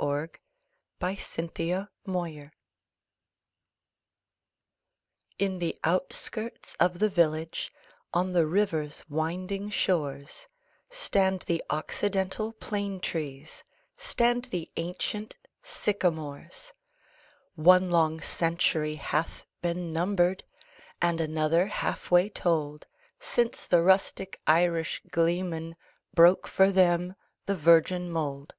[0.00, 0.30] John
[1.02, 1.70] Greenleaf Whittier
[2.06, 2.50] The Sycamores
[5.38, 7.70] IN the outskirts of the village
[8.14, 10.48] On the river's winding shores
[10.88, 13.62] Stand the Occidental plane trees,
[13.98, 16.72] Stand the ancient sycamores.
[17.54, 20.44] One long century hath been numbered,
[21.02, 22.86] And another half way told
[23.18, 25.76] Since the rustic Irish gleeman
[26.14, 28.54] Broke for them the virgin mould.